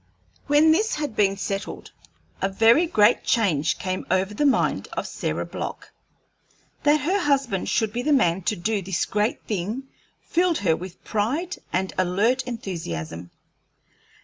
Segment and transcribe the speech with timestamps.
[0.47, 1.91] When this had been settled,
[2.41, 5.91] a very great change came over the mind of Sarah Block.
[6.81, 9.83] That her husband should be the man to do this great thing
[10.23, 13.29] filled her with pride and alert enthusiasm.